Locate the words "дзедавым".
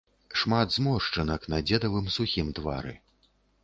1.69-2.05